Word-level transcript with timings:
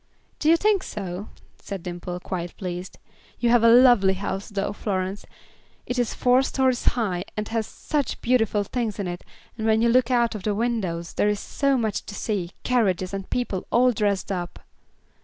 "Do 0.39 0.49
you 0.49 0.57
think 0.57 0.81
so?" 0.81 1.29
said 1.59 1.83
Dimple, 1.83 2.19
quite 2.21 2.57
pleased. 2.57 2.97
"You 3.39 3.51
have 3.51 3.63
a 3.63 3.69
lovely 3.69 4.15
house, 4.15 4.49
though, 4.49 4.73
Florence; 4.73 5.27
it 5.85 5.99
is 5.99 6.15
four 6.15 6.41
stories 6.41 6.83
high, 6.97 7.23
and 7.37 7.49
has 7.49 7.67
such 7.67 8.19
beautiful 8.19 8.63
things 8.63 8.97
in 8.97 9.07
it, 9.07 9.23
and 9.59 9.67
when 9.67 9.79
you 9.83 9.89
look 9.89 10.09
out 10.09 10.33
of 10.33 10.41
the 10.41 10.55
windows 10.55 11.13
there 11.13 11.29
is 11.29 11.39
so 11.39 11.77
much 11.77 12.03
to 12.07 12.15
see, 12.15 12.49
carriages, 12.63 13.13
and 13.13 13.29
people 13.29 13.67
all 13.71 13.91
dressed 13.91 14.31
up." 14.31 14.61